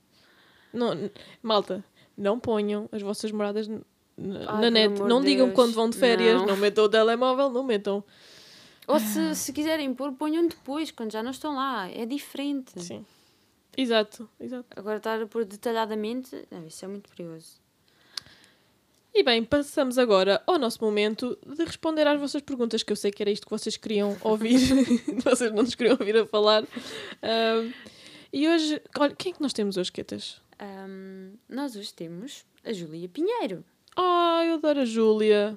[0.72, 1.10] Não,
[1.42, 1.84] malta,
[2.16, 3.68] não ponham as vossas moradas
[4.18, 4.98] Ai, na net.
[5.00, 5.24] Não Deus.
[5.24, 8.04] digam quando vão de férias, não, não metam o telemóvel, não metam.
[8.86, 11.88] Ou se, se quiserem pôr, ponham depois, quando já não estão lá.
[11.90, 12.72] É diferente.
[12.82, 13.04] Sim.
[13.76, 14.66] Exato, exato.
[14.74, 17.60] Agora estar a pôr detalhadamente, não, isso é muito perigoso.
[19.14, 23.10] E bem, passamos agora ao nosso momento de responder às vossas perguntas, que eu sei
[23.10, 24.58] que era isto que vocês queriam ouvir,
[25.22, 26.62] vocês não nos queriam ouvir a falar.
[26.64, 27.72] Um,
[28.32, 30.40] e hoje, olha, quem é que nós temos hoje, Quetas?
[30.60, 33.64] Um, nós hoje temos a Júlia Pinheiro.
[34.00, 35.56] Ah, eu adoro a Júlia.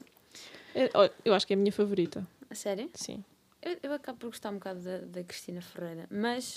[0.74, 0.90] É,
[1.24, 2.28] eu acho que é a minha favorita.
[2.50, 2.90] A sério?
[2.96, 3.24] Sim.
[3.62, 6.56] Eu, eu acabo por gostar um bocado da, da Cristina Ferreira, mas.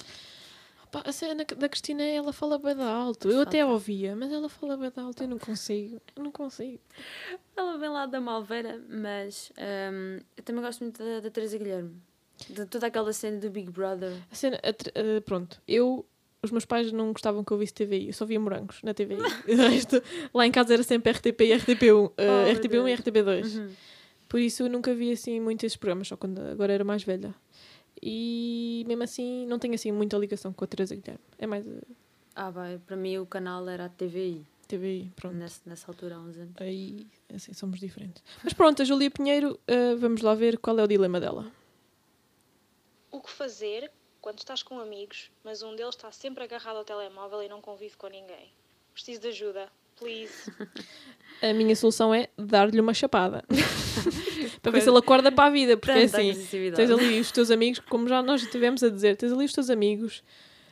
[1.05, 3.29] A cena da Cristina, ela fala bem alto.
[3.29, 5.25] Eu até ouvia, mas ela fala bem alto.
[5.25, 6.01] Eu não consigo.
[6.15, 6.81] Eu não consigo.
[7.57, 12.01] Ela vem lá da Malveira, mas um, eu também gosto muito da, da Teresa Guilherme.
[12.49, 14.13] De toda aquela cena do Big Brother.
[14.31, 16.07] A cena, a, a, pronto, eu
[16.45, 19.17] os meus pais não gostavam que eu visse TVI, eu só via morangos na TVI.
[19.49, 20.03] o resto,
[20.33, 23.57] lá em casa era sempre RTP e RTP1, uh, oh, RTP1 e RTP2.
[23.57, 23.71] Uhum.
[24.29, 27.35] Por isso eu nunca vi assim muito esses programas, só quando agora era mais velha.
[28.03, 31.23] E mesmo assim não tenho assim muita ligação com a Teresa Guilherme.
[31.39, 31.67] É mais.
[31.67, 31.81] Uh...
[32.35, 34.45] Ah, vai, para mim o canal era a TVI.
[34.67, 35.37] TVI, pronto.
[35.37, 36.55] Nessa, nessa altura, há uns anos.
[36.57, 38.23] Aí, assim, somos diferentes.
[38.43, 41.51] Mas pronto, a Julia Pinheiro, uh, vamos lá ver qual é o dilema dela.
[43.11, 43.91] O que fazer
[44.25, 47.95] quando estás com amigos, mas um deles está sempre agarrado ao telemóvel e não convive
[47.99, 48.51] com ninguém.
[48.95, 50.51] Preciso de ajuda, please.
[51.43, 53.45] A minha solução é dar-lhe uma chapada.
[54.63, 55.77] para ver se ele acorda para a vida.
[55.77, 56.33] Porque é assim,
[56.75, 59.69] tens ali os teus amigos, como já nós estivemos a dizer, tens ali os teus
[59.69, 60.25] amigos.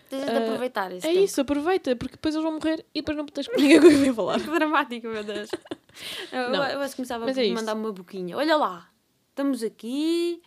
[0.09, 1.25] Tens de uh, aproveitar esse É tempo.
[1.25, 4.15] isso, aproveita, porque depois eles vão morrer e depois não tens com ninguém que eu
[4.15, 4.41] falar.
[4.41, 5.51] que dramático, meu Deus.
[6.33, 8.35] eu, não, eu, eu começava a é mandar uma boquinha.
[8.35, 8.88] Olha lá,
[9.29, 10.41] estamos aqui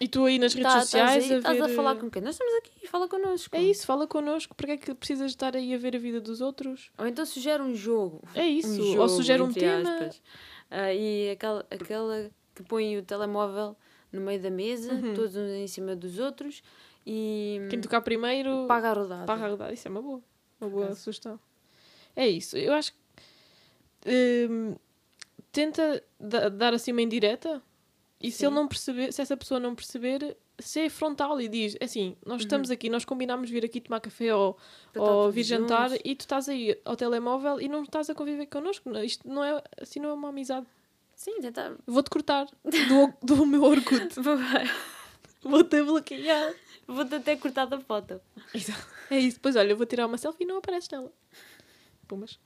[0.00, 1.56] e tu aí nas redes tá, sociais estás, a, ver...
[1.56, 2.20] estás a falar com quem?
[2.20, 3.56] Nós estamos aqui, fala connosco.
[3.56, 4.54] É isso, fala connosco.
[4.54, 6.90] Porque é que precisas estar aí a ver a vida dos outros?
[6.98, 8.22] Ou então sugere um jogo.
[8.34, 10.10] É isso, um jogo, ou sugere um tema.
[10.70, 13.76] Uh, e aquela, aquela que põe o telemóvel
[14.12, 15.14] no meio da mesa, uhum.
[15.14, 16.62] todos uns em cima dos outros.
[17.06, 19.26] E quem tocar primeiro paga a rodada.
[19.26, 19.72] Paga a rodada.
[19.72, 20.22] Isso é uma boa,
[20.60, 21.00] uma boa Caso.
[21.00, 21.38] sugestão.
[22.16, 22.56] É isso.
[22.56, 24.76] Eu acho que hum,
[25.52, 27.62] tenta dar assim uma indireta
[28.24, 28.46] E se Sim.
[28.46, 32.40] ele não perceber, se essa pessoa não perceber, se é frontal e diz, assim, nós
[32.40, 34.56] estamos aqui, nós combinámos vir aqui tomar café ou,
[34.96, 35.02] Uhum.
[35.02, 36.02] Ou vir jantar juntos.
[36.04, 38.88] e tu estás aí ao telemóvel e não estás a conviver connosco.
[38.98, 40.66] Isto não é, assim não é uma amizade.
[41.14, 41.74] Sim, tentar.
[41.86, 44.08] Vou-te cortar do, do meu Orkut.
[45.42, 46.54] Vou-te bloquear.
[46.86, 48.20] Vou-te até cortar da foto.
[49.10, 49.36] É isso.
[49.36, 51.12] Depois, olha, eu vou tirar uma selfie e não apareces nela.
[52.08, 52.38] Pumas.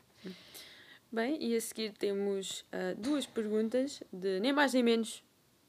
[1.13, 5.23] Bem, e a seguir temos ah, duas perguntas de nem mais nem menos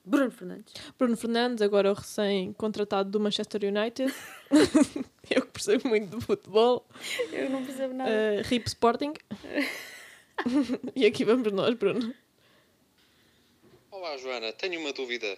[0.06, 0.74] Bruno Fernandes.
[0.98, 4.14] Bruno Fernandes, agora o recém-contratado do Manchester United.
[5.30, 6.88] eu que percebo muito de futebol.
[7.32, 8.10] Eu não percebo nada.
[8.10, 9.14] Uh, RIP Sporting.
[10.96, 12.14] e aqui vamos nós, Bruno.
[13.92, 14.54] Olá, Joana.
[14.54, 15.38] Tenho uma dúvida.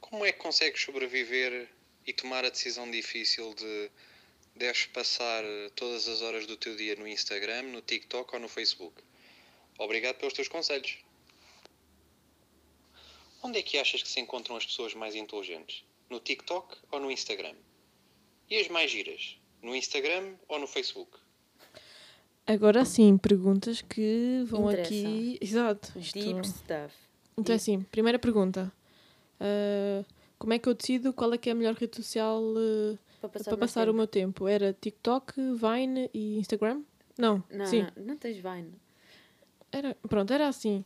[0.00, 1.68] Como é que consegues sobreviver
[2.06, 3.90] e tomar a decisão difícil de
[4.56, 5.44] deves passar
[5.76, 9.00] todas as horas do teu dia no Instagram, no TikTok ou no Facebook?
[9.78, 10.98] Obrigado pelos teus conselhos.
[13.42, 15.84] Onde é que achas que se encontram as pessoas mais inteligentes?
[16.08, 17.54] No TikTok ou no Instagram?
[18.48, 19.36] E as mais giras?
[19.62, 21.10] No Instagram ou no Facebook?
[22.46, 25.38] Agora sim, perguntas que vão aqui.
[25.40, 25.92] Exato.
[25.98, 26.94] isto- Deep stuff.
[27.36, 28.72] Então é assim, primeira pergunta.
[29.40, 30.04] Uh,
[30.38, 33.28] como é que eu decido qual é que é a melhor rede social uh, Para
[33.30, 34.46] passar, para passar o meu tempo?
[34.46, 36.82] Era TikTok, Vine e Instagram?
[37.16, 37.82] Não, Não, sim.
[37.96, 38.72] não, não tens Vine.
[39.70, 40.84] Era, pronto, era assim.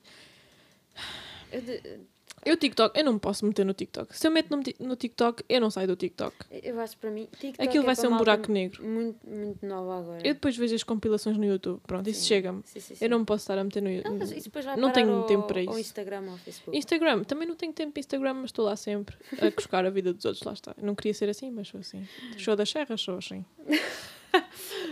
[1.51, 2.01] Eu, de-
[2.47, 4.17] Eu TikTok, eu não me posso meter no TikTok.
[4.17, 6.35] Se eu meto no, no TikTok, eu não saio do TikTok.
[6.63, 7.29] eu acho para mim.
[7.41, 8.85] TikTok Aquilo é vai ser um buraco negro.
[8.87, 10.19] Muito, muito nova agora.
[10.27, 11.81] Eu depois vejo as compilações no YouTube.
[11.87, 12.27] Pronto, isso Sim.
[12.29, 12.63] chega-me.
[12.65, 12.95] Sim, sim.
[13.01, 14.19] Eu não me posso estar a meter no Não, YouTube.
[14.21, 15.79] mas isso depois vai Não tenho ao, tempo para isso.
[15.79, 16.79] Instagram ou Facebook.
[16.79, 20.13] Instagram, também não tenho tempo para Instagram, mas estou lá sempre a cuscar a vida
[20.15, 20.73] dos outros, lá está.
[20.81, 22.07] Não queria ser assim, mas sou assim.
[22.37, 23.45] Show das serras, sou assim.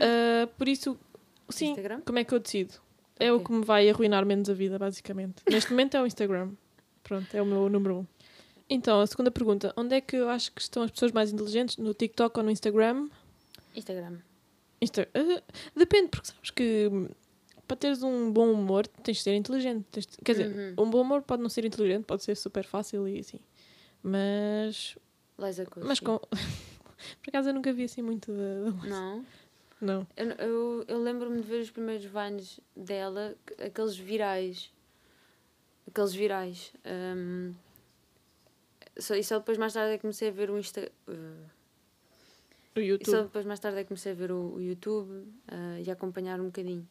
[0.00, 0.98] Ah, por isso,
[1.50, 2.00] sim, Instagram?
[2.04, 2.74] como é que eu decido?
[3.18, 3.46] É o Ok.
[3.46, 5.36] que me vai arruinar menos a vida, basicamente.
[5.48, 6.50] Neste momento é o Instagram.
[7.04, 8.06] Pronto, é o meu número um.
[8.68, 9.72] Então, a segunda pergunta.
[9.76, 11.76] Onde é que eu acho que estão as pessoas mais inteligentes?
[11.76, 13.08] No TikTok ou no Instagram?
[13.76, 14.18] Instagram.
[14.80, 15.42] Insta ah,
[15.76, 17.08] depende, porque sabes que hum,
[17.68, 19.84] para teres um bom humor tens de ser inteligente.
[19.92, 20.84] Tens de- quer dizer, Uhum.
[20.84, 23.38] um bom humor pode não ser inteligente, pode ser super fácil e assim.
[24.02, 24.96] Mas.
[25.38, 25.86] Liza Kosky.
[25.88, 26.18] Mas com.
[27.22, 28.70] Por acaso eu nunca vi assim muito da.
[28.70, 29.24] da- Não.
[29.80, 30.06] Não.
[30.16, 34.70] Eu, eu, eu lembro-me de ver os primeiros vines dela, que- aqueles virais.
[35.88, 36.72] Aqueles virais.
[36.86, 37.52] Hum,
[38.98, 40.90] só, e só depois mais tarde é que comecei a ver o Insta.
[41.08, 41.12] uh,
[42.76, 43.10] O e YouTube.
[43.10, 45.92] só depois mais tarde é que comecei a ver o, o YouTube uh, e a
[45.92, 46.86] acompanhar um bocadinho.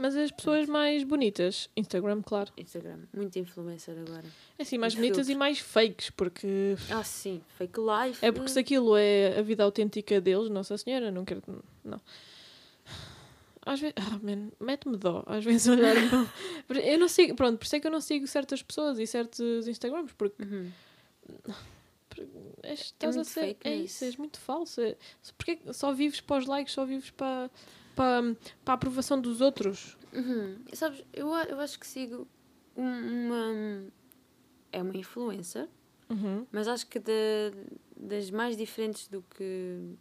[0.00, 2.52] Mas as pessoas mais bonitas, Instagram, claro.
[2.56, 3.00] Instagram.
[3.12, 4.24] Muito influencer agora.
[4.56, 5.36] É assim, mais bonitas e filtros.
[5.36, 6.76] mais fakes, porque.
[6.88, 7.42] Ah, sim.
[7.56, 8.24] Fake life.
[8.24, 11.42] É porque se aquilo é a vida autêntica deles, Nossa Senhora, não quero.
[11.84, 12.00] Não.
[13.70, 13.94] Às vezes.
[13.98, 15.22] Ah, man, mete-me dó.
[15.26, 15.94] Às vezes olhar.
[16.66, 17.34] para- eu não sigo.
[17.34, 20.70] Pronto, por isso é que eu não sigo certas pessoas e certos Instagrams, porque Uhum.
[22.62, 23.56] és- estás a muito ser.
[23.62, 23.90] É news.
[23.90, 24.80] isso, és muito falso.
[24.80, 24.96] É-
[25.36, 27.50] Porque só vives para os likes, só vives para,
[27.94, 28.22] para,
[28.64, 29.96] para a aprovação dos outros.
[30.12, 30.56] Uhum.
[30.72, 32.26] Sabes, eu, a- eu acho que sigo
[32.76, 33.84] um- uma.
[34.72, 35.68] É uma influencer,
[36.10, 36.46] Uhum.
[36.52, 37.12] mas acho que da-
[37.96, 39.94] das mais diferentes do que.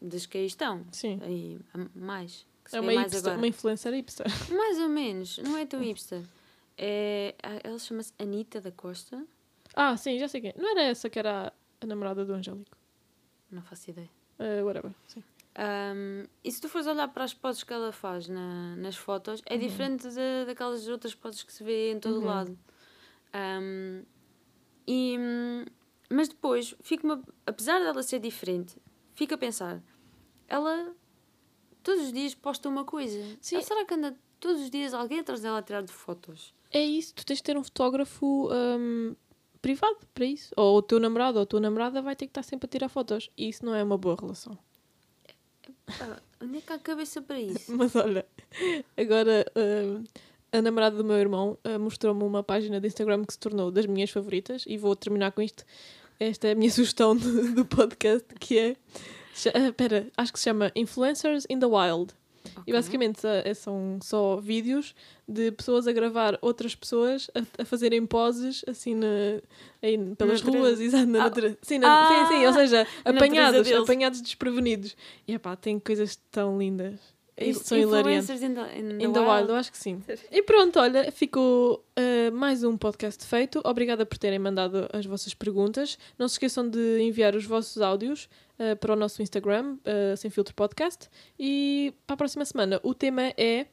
[0.00, 0.84] das que aí estão.
[0.92, 1.18] Sim.
[1.22, 2.46] Aí, a- mais.
[2.72, 4.26] É uma, hipster, uma influencer hipster.
[4.50, 6.22] Mais ou menos, não é tão hipster.
[6.76, 9.24] É, a- ela chama-se Anitta da Costa.
[9.74, 10.54] Ah, sim, já sei quem.
[10.56, 12.76] Não era essa que era a, namorada do Angélico?
[13.50, 14.10] Não faço ideia.
[14.38, 15.22] Uh, whatever, sim.
[15.58, 19.40] Um, e se tu fores olhar para as poses que ela faz na- nas fotos,
[19.46, 22.26] é diferente da daquelas outras poses que se vê em todo Uhum.
[22.26, 22.58] lado.
[23.34, 24.02] Um,
[24.86, 25.16] e,
[26.10, 27.06] mas depois, fico
[27.46, 28.76] apesar dela ser diferente,
[29.14, 29.82] fico a pensar,
[30.46, 30.94] ela
[31.86, 33.22] todos os dias posta uma coisa.
[33.40, 33.58] Sim.
[33.58, 36.52] Ah, será que anda todos os dias alguém atrás dela a tirar de fotos?
[36.72, 39.14] É isso, tu tens de ter um fotógrafo hum,
[39.62, 40.52] privado para isso.
[40.56, 42.88] Ou o teu namorado ou a tua namorada vai ter que estar sempre a tirar
[42.88, 43.30] fotos.
[43.36, 44.58] E isso não é uma boa relação.
[45.86, 47.70] Pá, onde é que há cabeça para isso?
[47.76, 48.26] Mas olha,
[48.96, 50.02] agora hum,
[50.50, 53.86] a namorada do meu irmão hum, mostrou-me uma página de Instagram que se tornou das
[53.86, 54.64] minhas favoritas.
[54.66, 55.64] E vou terminar com isto.
[56.18, 58.76] Esta é a minha sugestão do, do podcast, que é...
[59.54, 62.14] ah, Espera, acho que se chama Influencers in the Wild.
[62.58, 62.74] E Ok.
[62.74, 64.94] basicamente eh, são só vídeos
[65.28, 69.06] de pessoas a gravar outras pessoas a, a fazerem poses assim na,
[69.82, 70.50] aí pelas natureza.
[70.58, 71.32] ruas, exato, na Ah.
[71.60, 74.96] Sim, na- sim, sim, ou seja, Na natureza apanhados, apanhados desprevenidos.
[75.26, 76.94] E epá, tem coisas tão lindas.
[77.38, 78.30] E Isso, são hilariantes.
[78.30, 79.30] influencers in the, in the In the wild.
[79.38, 80.00] Wild, eu acho que sim.
[80.30, 83.60] E pronto, olha, ficou eh, mais um podcast feito.
[83.64, 85.98] Obrigada por terem mandado as vossas perguntas.
[86.18, 88.26] Não se esqueçam de enviar os vossos áudios
[88.58, 91.08] eh, para o nosso Instagram, eh, Sem Filtro Podcast.
[91.38, 93.66] E para a próxima semana, o tema é.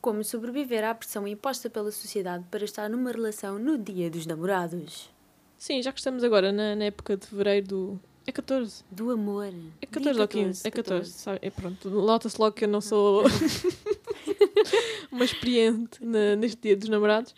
[0.00, 5.10] Como sobreviver à pressão imposta pela sociedade para estar numa relação no dia dos namorados.
[5.58, 8.00] Sim, já que estamos agora na, na época de fevereiro do.
[8.26, 8.82] É 14.
[8.90, 9.52] Do amor.
[9.80, 10.66] É 14 ou 15?
[10.66, 11.10] É 14.
[11.10, 11.38] Sabe?
[11.42, 11.90] É pronto.
[11.90, 13.24] Nota-se logo que eu não sou
[15.10, 17.34] uma experiente na, neste dia dos namorados.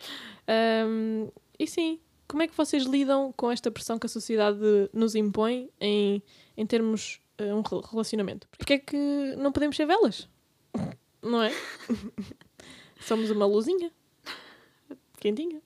[0.87, 1.28] Um,
[1.59, 1.98] e sim,
[2.32, 4.58] como é que vocês lidam com esta pressão que a sociedade
[4.90, 6.22] nos impõe em,
[6.56, 8.48] em termos uh, um relacionamento?
[8.56, 8.96] Porque é que
[9.36, 10.26] não podemos ser velas?
[11.22, 11.52] Não é?
[13.00, 13.92] Somos uma luzinha.
[15.20, 15.60] Quentinha.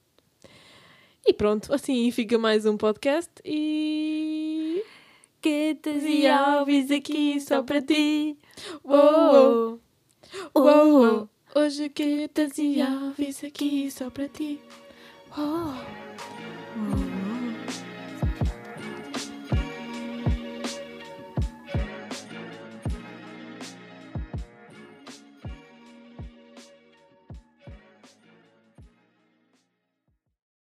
[1.25, 4.83] E pronto, assim fica mais um podcast e.
[5.41, 8.37] Quetas e Alves aqui só para ti.
[8.83, 9.79] Uou,
[10.53, 11.29] uou, uou.
[11.55, 14.59] Hoje Quetas e Alves aqui só para ti.
[15.35, 17.06] Oh.